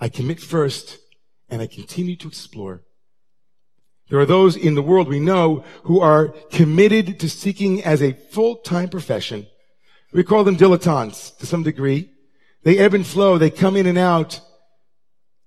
I 0.01 0.09
commit 0.09 0.41
first, 0.41 0.99
and 1.49 1.63
I 1.63 1.67
continue 1.67 2.17
to 2.17 2.29
explore. 2.29 2.83
There 4.11 4.19
are 4.19 4.27
those 4.27 4.57
in 4.57 4.75
the 4.75 4.83
world 4.83 5.09
we 5.09 5.21
know 5.21 5.65
who 5.85 6.01
are 6.01 6.29
committed 6.51 7.19
to 7.21 7.29
seeking 7.29 7.83
as 7.83 8.03
a 8.03 8.13
full-time 8.13 8.89
profession. 8.89 9.47
We 10.13 10.25
call 10.25 10.45
them 10.45 10.57
dilettantes 10.57 11.37
to 11.39 11.47
some 11.47 11.63
degree. 11.63 12.11
They 12.63 12.79
ebb 12.79 12.95
and 12.95 13.07
flow. 13.07 13.39
They 13.39 13.51
come 13.51 13.77
in 13.77 13.87
and 13.87 13.99
out. 13.99 14.41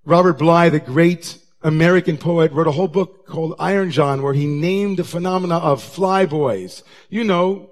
Robert 0.05 0.37
Bly, 0.37 0.69
the 0.69 0.79
great 0.79 1.37
American 1.61 2.17
poet, 2.17 2.51
wrote 2.51 2.67
a 2.67 2.71
whole 2.71 2.87
book 2.87 3.27
called 3.27 3.55
Iron 3.59 3.91
John 3.91 4.21
where 4.21 4.33
he 4.33 4.45
named 4.45 4.97
the 4.97 5.03
phenomena 5.03 5.57
of 5.57 5.83
flyboys. 5.83 6.83
You 7.09 7.23
know, 7.23 7.71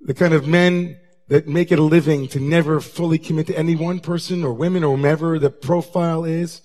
the 0.00 0.14
kind 0.14 0.34
of 0.34 0.46
men 0.46 0.98
that 1.28 1.48
make 1.48 1.72
it 1.72 1.78
a 1.78 1.82
living 1.82 2.28
to 2.28 2.40
never 2.40 2.80
fully 2.80 3.18
commit 3.18 3.48
to 3.48 3.58
any 3.58 3.74
one 3.74 4.00
person 4.00 4.44
or 4.44 4.52
women 4.52 4.84
or 4.84 4.96
whomever 4.96 5.38
the 5.38 5.50
profile 5.50 6.24
is. 6.24 6.62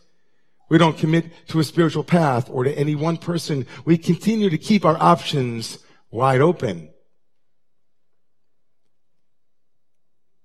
We 0.71 0.77
don't 0.77 0.97
commit 0.97 1.25
to 1.49 1.59
a 1.59 1.65
spiritual 1.65 2.05
path 2.05 2.49
or 2.49 2.63
to 2.63 2.71
any 2.79 2.95
one 2.95 3.17
person. 3.17 3.67
We 3.83 3.97
continue 3.97 4.49
to 4.49 4.57
keep 4.57 4.85
our 4.85 4.95
options 5.03 5.79
wide 6.09 6.39
open. 6.39 6.93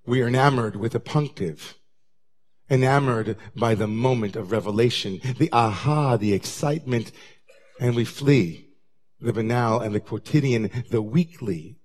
We 0.05 0.21
are 0.21 0.27
enamored 0.27 0.75
with 0.75 0.93
a 0.95 0.99
punctive, 0.99 1.75
enamored 2.69 3.37
by 3.55 3.73
the 3.73 3.87
moment 3.87 4.35
of 4.35 4.51
revelation, 4.51 5.21
the 5.37 5.49
aha, 5.53 6.17
the 6.17 6.33
excitement, 6.33 7.13
and 7.79 7.95
we 7.95 8.03
flee 8.03 8.71
the 9.21 9.31
banal 9.31 9.79
and 9.79 9.95
the 9.95 10.01
quotidian, 10.01 10.83
the 10.89 11.01
weekly 11.01 11.79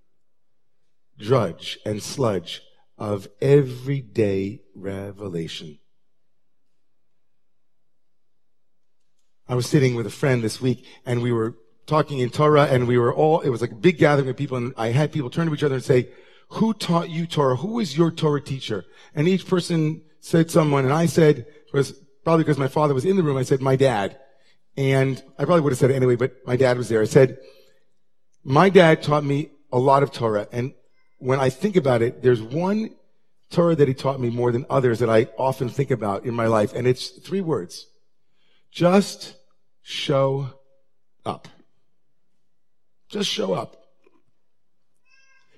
drudge 1.17 1.79
and 1.87 2.03
sludge 2.03 2.61
of 2.99 3.29
everyday 3.41 4.63
revelation. 4.75 5.79
I 9.49 9.55
was 9.55 9.67
sitting 9.67 9.95
with 9.95 10.07
a 10.07 10.11
friend 10.11 10.43
this 10.43 10.61
week 10.61 10.87
and 11.05 11.23
we 11.23 11.33
were 11.33 11.57
talking 11.87 12.19
in 12.21 12.31
Torah 12.31 12.65
and 12.65 12.87
we 12.87 12.99
were 12.99 13.13
all, 13.13 13.41
it 13.41 13.51
was 13.51 13.61
like 13.61 13.73
a 13.73 13.77
big 13.77 13.99
gathering 13.99 14.29
of 14.29 14.37
people 14.37 14.57
and 14.57 14.73
I 14.77 14.89
had 14.89 15.13
people 15.13 15.31
turn 15.31 15.47
to 15.49 15.55
each 15.55 15.63
other 15.63 15.75
and 15.75 15.85
say, 15.85 16.09
who 16.49 16.75
taught 16.75 17.11
you 17.11 17.27
Torah? 17.27 17.57
Who 17.57 17.75
was 17.75 17.97
your 17.97 18.11
Torah 18.11 18.41
teacher? 18.41 18.85
And 19.15 19.27
each 19.27 19.47
person 19.47 20.03
said 20.21 20.51
someone 20.51 20.85
and 20.85 20.93
I 20.93 21.07
said, 21.07 21.47
was 21.73 21.93
probably 22.25 22.45
because 22.45 22.59
my 22.59 22.69
father 22.69 22.95
was 22.95 23.05
in 23.05 23.17
the 23.17 23.23
room, 23.23 23.37
I 23.37 23.43
said, 23.43 23.61
my 23.61 23.77
dad. 23.77 24.19
And 24.77 25.23
I 25.39 25.45
probably 25.45 25.63
would 25.63 25.73
have 25.73 25.79
said 25.79 25.91
it 25.91 25.97
anyway, 25.97 26.17
but 26.17 26.37
my 26.47 26.57
dad 26.57 26.79
was 26.79 26.89
there. 26.89 27.03
I 27.03 27.07
said, 27.07 27.39
my 28.45 28.69
dad 28.69 29.03
taught 29.03 29.25
me 29.25 29.51
a 29.73 29.79
lot 29.79 30.03
of 30.03 30.13
Torah 30.13 30.49
and 30.53 30.73
when 31.23 31.39
I 31.39 31.51
think 31.51 31.77
about 31.77 32.03
it, 32.03 32.21
there's 32.21 32.43
one 32.43 32.91
Torah 33.51 33.77
that 33.77 33.87
he 33.87 33.95
taught 33.95 34.19
me 34.19 34.29
more 34.29 34.51
than 34.51 34.67
others 34.69 34.99
that 34.99 35.09
I 35.09 35.29
often 35.39 35.69
think 35.69 35.93
about 35.93 36.25
in 36.25 36.35
my 36.35 36.47
life, 36.47 36.73
and 36.75 36.85
it's 36.85 37.11
three 37.11 37.41
words. 37.41 37.87
Just 38.73 39.37
show 39.83 40.49
up. 41.27 41.47
Just 43.09 43.29
show 43.29 43.53
up. 43.53 43.77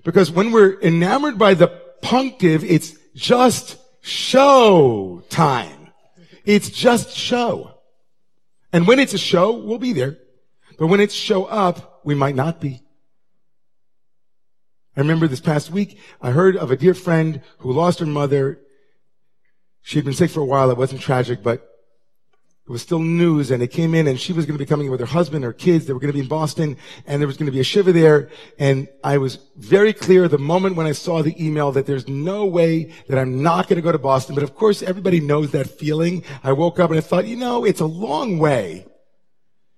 Because 0.05 0.31
when 0.31 0.51
we're 0.51 0.81
enamored 0.81 1.39
by 1.39 1.55
the 1.55 1.69
punctive, 2.03 2.65
it's 2.65 2.97
just 3.15 3.79
show 4.03 5.23
time. 5.31 5.89
It's 6.45 6.69
just 6.69 7.17
show. 7.17 7.79
And 8.73 8.87
when 8.87 8.99
it's 8.99 9.15
a 9.15 9.19
show, 9.19 9.53
we'll 9.53 9.79
be 9.79 9.93
there. 9.93 10.19
But 10.77 10.89
when 10.89 10.99
it's 10.99 11.15
show 11.15 11.45
up, 11.45 12.01
we 12.05 12.17
might 12.17 12.35
not 12.35 12.61
be. 12.61 12.83
I 14.97 15.01
remember 15.01 15.29
this 15.29 15.41
past 15.41 15.71
week, 15.71 15.99
I 16.21 16.33
heard 16.33 16.57
of 16.57 16.73
a 16.73 16.77
dear 16.77 16.95
friend 16.95 17.41
who 17.59 17.73
lost 17.73 18.01
her 18.01 18.07
mother. 18.07 18.61
She 19.83 19.99
had 19.99 20.05
been 20.05 20.15
sick 20.15 20.31
for 20.31 20.41
a 20.41 20.45
while. 20.45 20.71
It 20.71 20.77
wasn't 20.77 21.01
tragic, 21.01 21.43
but 21.43 21.74
it 22.67 22.73
was 22.73 22.81
still 22.81 22.99
news 22.99 23.51
and 23.51 23.63
it 23.63 23.69
came 23.69 23.95
in 23.95 24.07
and 24.07 24.19
she 24.19 24.33
was 24.33 24.47
going 24.47 24.57
to 24.57 24.65
be 24.65 24.67
coming 24.67 24.91
with 24.91 24.99
her 25.01 25.07
husband, 25.07 25.45
her 25.45 25.53
kids. 25.53 25.85
They 25.85 25.93
were 25.93 26.01
going 26.01 26.13
to 26.13 26.15
be 26.15 26.21
in 26.21 26.29
Boston 26.29 26.79
and 27.07 27.21
there 27.21 27.27
was 27.27 27.37
going 27.37 27.45
to 27.45 27.53
be 27.53 27.61
a 27.61 27.65
shiva 27.65 27.93
there. 27.93 28.31
And 28.59 28.89
I 29.03 29.19
was 29.19 29.39
very 29.57 29.93
clear 29.93 30.29
the 30.29 30.39
moment 30.39 30.75
when 30.75 30.87
I 30.87 30.93
saw 30.93 31.23
the 31.23 31.37
email 31.45 31.73
that 31.73 31.85
there's 31.85 32.09
no 32.09 32.47
way 32.47 32.91
that 33.09 33.19
I'm 33.19 33.43
not 33.43 33.69
going 33.69 33.77
to 33.77 33.83
go 33.83 33.93
to 33.93 33.99
Boston. 33.99 34.35
But 34.35 34.45
of 34.45 34.55
course, 34.55 34.83
everybody 34.83 35.21
knows 35.21 35.51
that 35.51 35.69
feeling. 35.69 36.25
I 36.43 36.53
woke 36.53 36.81
up 36.81 36.89
and 36.89 36.97
I 36.97 37.03
thought, 37.03 37.27
you 37.27 37.37
know, 37.37 37.67
it's 37.67 37.81
a 37.81 37.87
long 37.87 38.39
way 38.39 38.87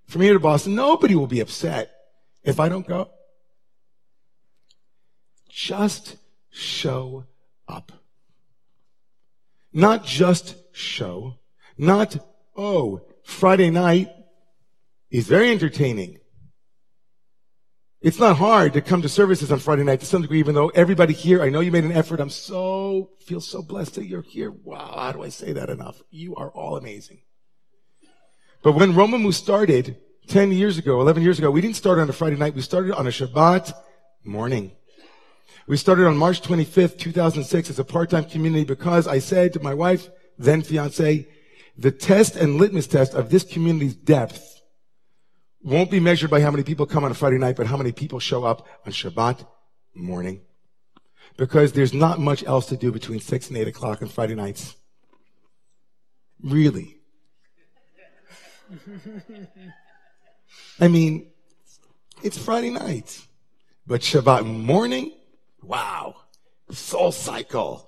from 0.06 0.20
here 0.20 0.34
to 0.34 0.40
Boston. 0.40 0.76
Nobody 0.76 1.16
will 1.16 1.26
be 1.26 1.40
upset 1.40 1.90
if 2.44 2.60
I 2.60 2.68
don't 2.68 2.86
go. 2.86 3.10
Just 5.48 6.18
show 6.50 7.24
up. 7.66 7.90
Not 9.72 10.04
just 10.04 10.54
show, 10.72 11.38
not 11.76 12.16
Oh, 12.56 13.02
Friday 13.22 13.70
night 13.70 14.08
is 15.10 15.26
very 15.26 15.50
entertaining. 15.50 16.18
It's 18.00 18.18
not 18.18 18.36
hard 18.36 18.74
to 18.74 18.80
come 18.80 19.02
to 19.02 19.08
services 19.08 19.50
on 19.50 19.58
Friday 19.58 19.82
night 19.82 20.00
to 20.00 20.06
some 20.06 20.22
degree, 20.22 20.38
even 20.38 20.54
though 20.54 20.68
everybody 20.68 21.12
here, 21.12 21.42
I 21.42 21.48
know 21.48 21.60
you 21.60 21.72
made 21.72 21.84
an 21.84 21.92
effort. 21.92 22.20
I'm 22.20 22.30
so, 22.30 23.10
feel 23.26 23.40
so 23.40 23.62
blessed 23.62 23.94
that 23.96 24.06
you're 24.06 24.22
here. 24.22 24.50
Wow. 24.50 24.94
How 24.96 25.12
do 25.12 25.22
I 25.22 25.28
say 25.28 25.52
that 25.52 25.70
enough? 25.70 26.00
You 26.10 26.36
are 26.36 26.50
all 26.50 26.76
amazing. 26.76 27.22
But 28.62 28.72
when 28.72 28.92
Romemu 28.92 29.32
started 29.32 29.96
10 30.28 30.52
years 30.52 30.78
ago, 30.78 31.00
11 31.00 31.22
years 31.22 31.38
ago, 31.38 31.50
we 31.50 31.60
didn't 31.60 31.76
start 31.76 31.98
on 31.98 32.08
a 32.08 32.12
Friday 32.12 32.36
night. 32.36 32.54
We 32.54 32.62
started 32.62 32.94
on 32.94 33.06
a 33.06 33.10
Shabbat 33.10 33.72
morning. 34.24 34.72
We 35.66 35.76
started 35.76 36.06
on 36.06 36.16
March 36.16 36.42
25th, 36.42 36.98
2006 36.98 37.70
as 37.70 37.78
a 37.78 37.84
part-time 37.84 38.26
community 38.26 38.64
because 38.64 39.08
I 39.08 39.18
said 39.18 39.52
to 39.54 39.60
my 39.60 39.74
wife, 39.74 40.08
then 40.38 40.62
fiance, 40.62 41.26
the 41.78 41.90
test 41.90 42.36
and 42.36 42.56
litmus 42.56 42.86
test 42.86 43.14
of 43.14 43.30
this 43.30 43.44
community's 43.44 43.94
depth 43.94 44.62
won't 45.62 45.90
be 45.90 46.00
measured 46.00 46.30
by 46.30 46.40
how 46.40 46.50
many 46.50 46.62
people 46.62 46.86
come 46.86 47.04
on 47.04 47.10
a 47.10 47.14
Friday 47.14 47.38
night, 47.38 47.56
but 47.56 47.66
how 47.66 47.76
many 47.76 47.92
people 47.92 48.18
show 48.18 48.44
up 48.44 48.66
on 48.86 48.92
Shabbat 48.92 49.46
morning. 49.94 50.40
Because 51.36 51.72
there's 51.72 51.92
not 51.92 52.18
much 52.20 52.44
else 52.44 52.66
to 52.66 52.76
do 52.76 52.92
between 52.92 53.20
6 53.20 53.48
and 53.48 53.58
8 53.58 53.68
o'clock 53.68 54.00
on 54.00 54.08
Friday 54.08 54.34
nights. 54.34 54.76
Really. 56.42 56.96
I 60.80 60.88
mean, 60.88 61.30
it's 62.22 62.38
Friday 62.38 62.70
night. 62.70 63.26
But 63.86 64.00
Shabbat 64.00 64.46
morning? 64.46 65.12
Wow. 65.62 66.16
Soul 66.70 67.12
cycle 67.12 67.85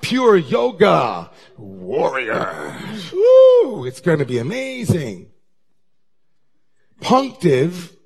pure 0.00 0.36
yoga 0.36 1.30
warrior. 1.56 2.76
Woo, 3.12 3.84
it's 3.84 4.00
going 4.00 4.18
to 4.18 4.24
be 4.24 4.38
amazing. 4.38 5.30
Punctive, 7.00 7.96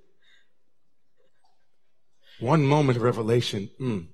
one 2.41 2.65
moment 2.65 2.97
of 2.97 3.03
revelation. 3.03 3.71
Mm. 3.81 4.09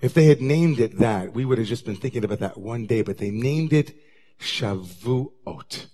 If 0.00 0.14
they 0.14 0.24
had 0.24 0.40
named 0.40 0.80
it 0.80 0.98
that, 0.98 1.32
we 1.32 1.44
would 1.44 1.58
have 1.58 1.66
just 1.66 1.84
been 1.84 1.96
thinking 1.96 2.24
about 2.24 2.40
that 2.40 2.58
one 2.58 2.86
day, 2.86 3.02
but 3.02 3.18
they 3.18 3.30
named 3.30 3.72
it 3.72 3.94
Shavuot. 4.40 5.86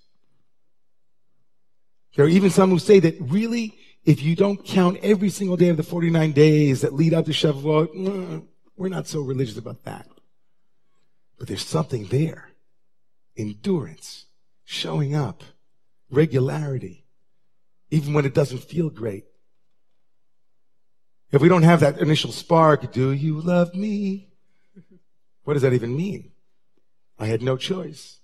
There 2.17 2.25
are 2.25 2.29
even 2.29 2.51
some 2.51 2.71
who 2.71 2.79
say 2.79 3.01
that 3.01 3.17
really, 3.21 3.79
if 4.05 4.23
you 4.23 4.35
don't 4.35 4.65
count 4.65 4.99
every 5.03 5.29
single 5.29 5.57
day 5.57 5.69
of 5.69 5.77
the 5.77 5.83
49 5.83 6.33
days 6.33 6.81
that 6.81 6.95
lead 6.95 7.13
up 7.15 7.27
to 7.27 7.33
Shavuot, 7.33 7.95
mm, 7.95 8.47
we're 8.79 8.89
not 8.89 9.09
so 9.09 9.21
religious 9.21 9.59
about 9.59 9.85
that. 9.85 10.07
But 11.39 11.49
there's 11.49 11.67
something 11.67 12.07
there. 12.07 12.53
Endurance, 13.37 14.27
showing 14.65 15.15
up, 15.15 15.43
regularity, 16.11 17.05
even 17.91 18.15
when 18.15 18.25
it 18.25 18.35
doesn't 18.35 18.63
feel 18.63 18.89
great. 18.89 19.25
If 21.31 21.43
we 21.43 21.49
don't 21.49 21.63
have 21.63 21.81
that 21.81 21.99
initial 21.99 22.33
spark, 22.33 22.93
do 22.93 23.11
you 23.11 23.41
love 23.41 23.75
me? 23.75 24.29
What 25.45 25.55
does 25.55 25.63
that 25.63 25.75
even 25.75 25.97
mean? 25.97 26.31
I 27.19 27.27
had 27.27 27.43
no 27.43 27.57
choice. 27.57 28.21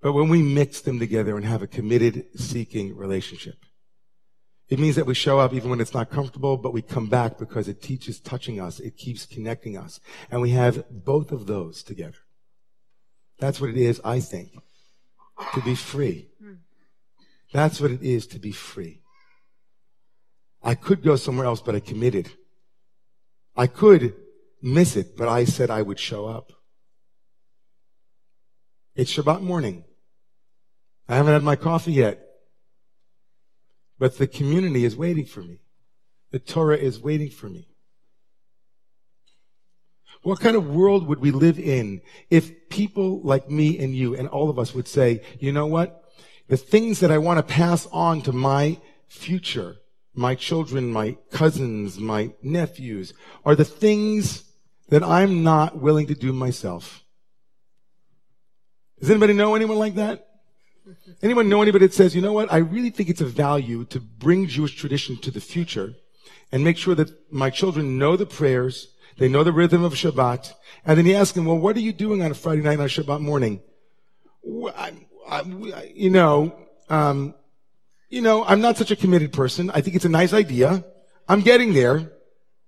But 0.00 0.12
when 0.12 0.28
we 0.28 0.42
mix 0.42 0.80
them 0.80 0.98
together 0.98 1.36
and 1.36 1.44
have 1.44 1.62
a 1.62 1.66
committed 1.66 2.26
seeking 2.38 2.96
relationship, 2.96 3.64
it 4.68 4.78
means 4.80 4.96
that 4.96 5.06
we 5.06 5.14
show 5.14 5.38
up 5.38 5.52
even 5.54 5.70
when 5.70 5.80
it's 5.80 5.94
not 5.94 6.10
comfortable, 6.10 6.56
but 6.56 6.72
we 6.72 6.82
come 6.82 7.08
back 7.08 7.38
because 7.38 7.68
it 7.68 7.80
teaches 7.80 8.18
touching 8.18 8.60
us. 8.60 8.80
It 8.80 8.96
keeps 8.96 9.24
connecting 9.24 9.76
us. 9.76 10.00
And 10.30 10.40
we 10.40 10.50
have 10.50 10.84
both 10.90 11.30
of 11.30 11.46
those 11.46 11.84
together. 11.84 12.18
That's 13.38 13.60
what 13.60 13.70
it 13.70 13.76
is, 13.76 14.00
I 14.04 14.18
think, 14.18 14.58
to 15.54 15.60
be 15.60 15.76
free. 15.76 16.30
That's 17.52 17.80
what 17.80 17.92
it 17.92 18.02
is 18.02 18.26
to 18.28 18.40
be 18.40 18.50
free. 18.50 19.02
I 20.62 20.74
could 20.74 21.02
go 21.02 21.14
somewhere 21.14 21.46
else, 21.46 21.60
but 21.60 21.76
I 21.76 21.80
committed. 21.80 22.30
I 23.56 23.68
could 23.68 24.14
miss 24.60 24.96
it, 24.96 25.16
but 25.16 25.28
I 25.28 25.44
said 25.44 25.70
I 25.70 25.82
would 25.82 26.00
show 26.00 26.26
up. 26.26 26.52
It's 28.96 29.14
Shabbat 29.14 29.42
morning. 29.42 29.84
I 31.08 31.16
haven't 31.16 31.34
had 31.34 31.44
my 31.44 31.54
coffee 31.54 31.92
yet. 31.92 32.25
But 33.98 34.18
the 34.18 34.26
community 34.26 34.84
is 34.84 34.96
waiting 34.96 35.24
for 35.24 35.40
me. 35.40 35.60
The 36.30 36.38
Torah 36.38 36.76
is 36.76 37.00
waiting 37.00 37.30
for 37.30 37.48
me. 37.48 37.68
What 40.22 40.40
kind 40.40 40.56
of 40.56 40.68
world 40.68 41.06
would 41.06 41.20
we 41.20 41.30
live 41.30 41.58
in 41.58 42.00
if 42.30 42.68
people 42.68 43.20
like 43.22 43.48
me 43.48 43.78
and 43.78 43.94
you 43.94 44.16
and 44.16 44.28
all 44.28 44.50
of 44.50 44.58
us 44.58 44.74
would 44.74 44.88
say, 44.88 45.22
you 45.38 45.52
know 45.52 45.66
what? 45.66 46.02
The 46.48 46.56
things 46.56 47.00
that 47.00 47.10
I 47.10 47.18
want 47.18 47.38
to 47.38 47.54
pass 47.54 47.86
on 47.92 48.22
to 48.22 48.32
my 48.32 48.80
future, 49.06 49.76
my 50.14 50.34
children, 50.34 50.92
my 50.92 51.16
cousins, 51.30 51.98
my 51.98 52.32
nephews, 52.42 53.14
are 53.44 53.54
the 53.54 53.64
things 53.64 54.44
that 54.88 55.02
I'm 55.02 55.42
not 55.42 55.78
willing 55.78 56.06
to 56.08 56.14
do 56.14 56.32
myself. 56.32 57.04
Does 59.00 59.10
anybody 59.10 59.32
know 59.32 59.54
anyone 59.54 59.78
like 59.78 59.96
that? 59.96 60.25
Anyone 61.22 61.48
know 61.48 61.62
anybody 61.62 61.86
that 61.86 61.94
says, 61.94 62.14
you 62.14 62.22
know 62.22 62.32
what? 62.32 62.52
I 62.52 62.58
really 62.58 62.90
think 62.90 63.08
it's 63.08 63.20
a 63.20 63.26
value 63.26 63.84
to 63.86 64.00
bring 64.00 64.46
Jewish 64.46 64.76
tradition 64.76 65.16
to 65.18 65.30
the 65.30 65.40
future 65.40 65.94
and 66.52 66.62
make 66.62 66.76
sure 66.76 66.94
that 66.94 67.10
my 67.32 67.50
children 67.50 67.98
know 67.98 68.16
the 68.16 68.26
prayers, 68.26 68.94
they 69.18 69.28
know 69.28 69.42
the 69.42 69.52
rhythm 69.52 69.82
of 69.82 69.94
Shabbat, 69.94 70.52
and 70.84 70.98
then 70.98 71.06
you 71.06 71.14
ask 71.14 71.34
them, 71.34 71.46
well, 71.46 71.58
what 71.58 71.76
are 71.76 71.80
you 71.80 71.92
doing 71.92 72.22
on 72.22 72.30
a 72.30 72.34
Friday 72.34 72.62
night 72.62 72.78
on 72.78 72.88
Shabbat 72.88 73.20
morning? 73.20 73.60
I, 74.76 74.92
I, 75.28 75.42
you 75.94 76.10
know, 76.10 76.56
um, 76.88 77.34
you 78.08 78.20
know, 78.20 78.44
I'm 78.44 78.60
not 78.60 78.76
such 78.76 78.92
a 78.92 78.96
committed 78.96 79.32
person. 79.32 79.70
I 79.70 79.80
think 79.80 79.96
it's 79.96 80.04
a 80.04 80.10
nice 80.10 80.32
idea. 80.32 80.84
I'm 81.28 81.40
getting 81.40 81.72
there. 81.72 82.12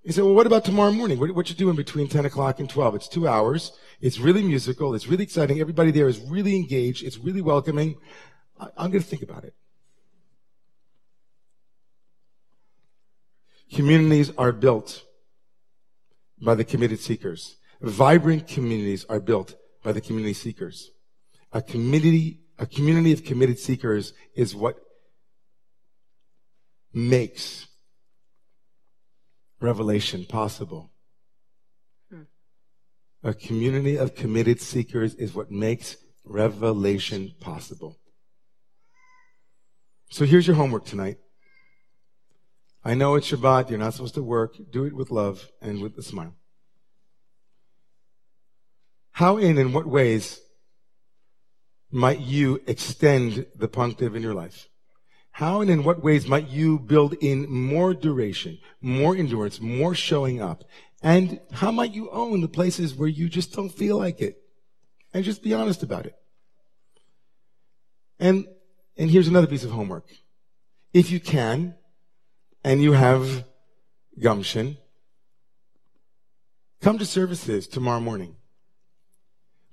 He 0.02 0.12
said, 0.12 0.24
well, 0.24 0.35
what 0.35 0.46
about 0.46 0.64
tomorrow 0.64 0.90
morning? 0.90 1.20
What, 1.20 1.31
what 1.33 1.48
you 1.50 1.54
doing 1.54 1.76
between 1.76 2.09
10 2.09 2.24
o'clock 2.24 2.59
and 2.59 2.68
12? 2.68 2.94
It's 2.96 3.09
two 3.09 3.28
hours. 3.28 3.72
It's 4.01 4.19
really 4.19 4.43
musical. 4.43 4.95
It's 4.95 5.09
really 5.09 5.25
exciting. 5.25 5.61
Everybody 5.61 5.91
there 5.91 6.09
is 6.09 6.21
really 6.21 6.55
engaged. 6.57 7.05
It's 7.05 7.19
really 7.19 7.43
welcoming. 7.43 7.97
I, 8.59 8.69
I'm 8.77 8.91
going 8.91 9.03
to 9.03 9.09
think 9.09 9.23
about 9.23 9.45
it. 9.45 9.55
Communities 13.73 14.33
are 14.39 14.53
built 14.53 15.05
by 16.41 16.55
the 16.55 16.65
committed 16.65 17.01
seekers. 17.01 17.57
Vibrant 17.81 18.47
communities 18.47 19.05
are 19.09 19.21
built 19.21 19.57
by 19.83 19.93
the 19.93 20.01
community 20.01 20.33
seekers. 20.33 20.91
A 21.53 21.61
community, 21.61 22.41
a 22.59 22.67
community 22.67 23.13
of 23.13 23.25
committed 23.25 23.59
seekers 23.59 24.13
is 24.35 24.55
what 24.55 24.77
makes 26.93 27.67
revelation 29.61 30.25
possible. 30.25 30.93
A 33.29 33.35
community 33.35 33.97
of 33.97 34.14
committed 34.14 34.59
seekers 34.59 35.14
is 35.17 35.35
what 35.35 35.51
makes 35.51 35.99
revelation 36.25 37.35
possible. 37.41 37.99
So 40.11 40.25
here's 40.25 40.47
your 40.47 40.57
homework 40.57 40.87
tonight. 40.87 41.19
I 42.83 42.95
know 42.95 43.17
it's 43.17 43.31
Shabbat. 43.31 43.69
You're 43.69 43.79
not 43.79 43.93
supposed 43.93 44.14
to 44.14 44.23
work. 44.23 44.57
Do 44.73 44.87
it 44.87 44.97
with 44.97 45.11
love 45.11 45.47
and 45.61 45.83
with 45.83 45.99
a 45.99 46.03
smile. 46.03 46.37
How 49.11 49.37
and 49.37 49.59
in 49.59 49.75
what 49.75 49.87
ways 49.87 50.41
might 51.93 52.21
you 52.21 52.62
extend 52.67 53.45
the 53.55 53.69
punctive 53.69 54.17
in 54.17 54.23
your 54.23 54.33
life? 54.33 54.69
How 55.33 55.61
and 55.61 55.71
in 55.71 55.85
what 55.85 56.03
ways 56.03 56.27
might 56.27 56.49
you 56.49 56.79
build 56.79 57.12
in 57.21 57.49
more 57.51 57.93
duration, 57.93 58.59
more 58.81 59.14
endurance, 59.14 59.61
more 59.61 59.95
showing 59.95 60.41
up? 60.41 60.64
And 61.03 61.41
how 61.53 61.71
might 61.71 61.95
you 61.95 62.11
own 62.11 62.41
the 62.41 62.49
places 62.49 62.95
where 62.95 63.09
you 63.09 63.29
just 63.29 63.53
don't 63.53 63.71
feel 63.71 63.99
like 63.99 64.21
it? 64.21 64.43
And 65.15 65.25
just 65.25 65.43
be 65.43 65.55
honest 65.55 65.83
about 65.83 66.07
it. 66.07 66.15
And, 68.19 68.47
and 68.97 69.11
here's 69.11 69.29
another 69.29 69.47
piece 69.47 69.65
of 69.65 69.71
homework. 69.71 70.07
If 70.93 71.11
you 71.11 71.21
can, 71.21 71.75
and 72.65 72.83
you 72.83 72.93
have 72.93 73.45
gumption, 74.21 74.77
come 76.81 76.99
to 76.99 77.07
services 77.07 77.69
tomorrow 77.69 78.01
morning. 78.01 78.37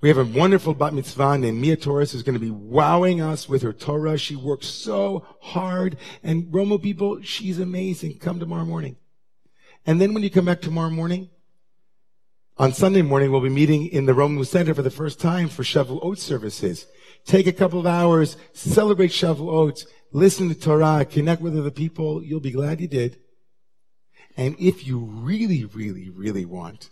We 0.00 0.08
have 0.08 0.18
a 0.18 0.24
wonderful 0.24 0.74
bat 0.74 0.94
mitzvah 0.94 1.38
named 1.38 1.58
Mia 1.58 1.76
Torres 1.76 2.12
who's 2.12 2.22
going 2.22 2.38
to 2.38 2.44
be 2.44 2.50
wowing 2.50 3.20
us 3.20 3.48
with 3.48 3.62
her 3.62 3.72
Torah. 3.72 4.18
She 4.18 4.36
works 4.36 4.66
so 4.66 5.26
hard. 5.40 5.96
And 6.22 6.52
Romo 6.52 6.80
people, 6.80 7.22
she's 7.22 7.58
amazing. 7.58 8.18
Come 8.18 8.38
tomorrow 8.38 8.64
morning. 8.64 8.96
And 9.86 10.00
then 10.00 10.12
when 10.12 10.24
you 10.24 10.30
come 10.30 10.46
back 10.46 10.60
tomorrow 10.60 10.90
morning, 10.90 11.30
on 12.58 12.72
Sunday 12.72 13.02
morning, 13.02 13.30
we'll 13.30 13.40
be 13.40 13.48
meeting 13.48 13.86
in 13.86 14.06
the 14.06 14.14
Romo 14.14 14.44
Center 14.44 14.74
for 14.74 14.82
the 14.82 14.90
first 14.90 15.20
time 15.20 15.48
for 15.48 15.62
Shavuot 15.62 16.18
services. 16.18 16.86
Take 17.24 17.46
a 17.46 17.52
couple 17.52 17.78
of 17.78 17.86
hours, 17.86 18.36
celebrate 18.52 19.10
Shavuot, 19.10 19.86
listen 20.12 20.48
to 20.48 20.54
Torah, 20.54 21.04
connect 21.04 21.42
with 21.42 21.56
other 21.56 21.70
people. 21.70 22.24
You'll 22.24 22.40
be 22.40 22.50
glad 22.50 22.80
you 22.80 22.88
did. 22.88 23.18
And 24.36 24.56
if 24.58 24.86
you 24.86 24.98
really, 24.98 25.66
really, 25.66 26.10
really 26.10 26.46
want, 26.46 26.90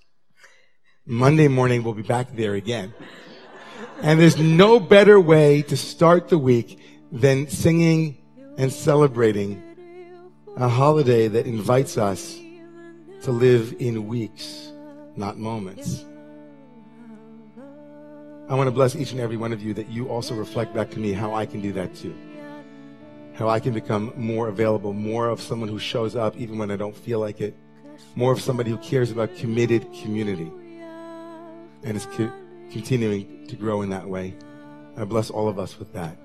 Monday 1.07 1.49
morning 1.49 1.83
we'll 1.83 1.95
be 1.95 2.03
back 2.03 2.37
there 2.37 2.55
again. 2.55 2.95
And 4.03 4.21
there's 4.21 4.39
no 4.39 4.79
better 4.79 5.19
way 5.19 5.63
to 5.63 5.77
start 5.77 6.29
the 6.29 6.39
week 6.39 6.79
than 7.11 7.49
singing 7.49 8.19
and 8.57 8.73
celebrating 8.73 9.63
a 10.57 10.69
holiday 10.69 11.27
that 11.29 11.47
invites 11.47 11.99
us 11.99 12.39
to 13.25 13.33
live 13.33 13.75
in 13.79 14.07
weeks, 14.07 14.71
not 15.17 15.39
moments. 15.39 16.05
I 18.51 18.55
want 18.55 18.67
to 18.67 18.71
bless 18.71 18.95
each 18.95 19.13
and 19.13 19.21
every 19.21 19.39
one 19.39 19.51
of 19.51 19.63
you 19.63 19.73
that 19.75 19.89
you 19.89 20.11
also 20.11 20.35
reflect 20.35 20.75
back 20.75 20.91
to 20.91 20.99
me 20.99 21.15
how 21.15 21.33
I 21.33 21.47
can 21.47 21.63
do 21.63 21.73
that 21.73 21.95
too. 21.95 22.15
How 23.33 23.49
I 23.49 23.61
can 23.61 23.73
become 23.73 24.13
more 24.15 24.49
available, 24.49 24.93
more 24.93 25.31
of 25.31 25.41
someone 25.41 25.71
who 25.71 25.79
shows 25.79 26.15
up 26.15 26.37
even 26.37 26.59
when 26.59 26.71
I 26.71 26.77
don't 26.77 26.95
feel 26.95 27.19
like 27.19 27.41
it, 27.41 27.57
more 28.15 28.31
of 28.31 28.43
somebody 28.43 28.71
who 28.71 28.77
cares 28.77 29.11
about 29.11 29.35
committed 29.37 29.91
community 30.03 30.53
and 31.83 31.97
is 31.97 32.05
co- 32.05 32.33
continuing 32.71 33.47
to 33.47 33.57
grow 33.57 33.81
in 33.81 33.89
that 33.89 34.07
way. 34.07 34.35
I 34.99 35.05
bless 35.05 35.31
all 35.31 35.49
of 35.49 35.59
us 35.59 35.79
with 35.79 35.95
that. 35.95 36.19